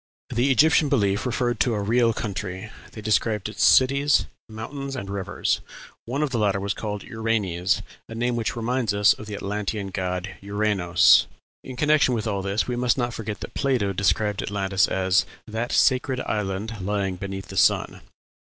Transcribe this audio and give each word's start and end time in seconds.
The 0.31 0.49
Egyptian 0.49 0.89
belief 0.89 1.27
referred 1.27 1.59
to 1.59 1.75
a 1.75 1.79
real 1.79 2.11
country; 2.11 2.71
they 2.93 3.01
described 3.01 3.47
its 3.47 3.63
cities, 3.63 4.25
mountains, 4.49 4.95
and 4.95 5.11
rivers; 5.11 5.61
one 6.05 6.23
of 6.23 6.31
the 6.31 6.39
latter 6.39 6.59
was 6.59 6.73
called 6.73 7.03
Uranes, 7.03 7.83
a 8.09 8.15
name 8.15 8.35
which 8.35 8.55
reminds 8.55 8.95
us 8.95 9.13
of 9.13 9.27
the 9.27 9.35
Atlantean 9.35 9.91
god 9.91 10.37
Uranos. 10.41 11.27
In 11.63 11.75
connection 11.75 12.15
with 12.15 12.25
all 12.25 12.41
this 12.41 12.67
we 12.67 12.75
must 12.75 12.97
not 12.97 13.13
forget 13.13 13.41
that 13.41 13.53
Plato 13.53 13.93
described 13.93 14.41
Atlantis 14.41 14.87
as 14.87 15.23
"that 15.45 15.71
sacred 15.71 16.19
island 16.21 16.77
lying 16.81 17.15
beneath 17.15 17.49
the 17.49 17.55
sun." 17.57 18.01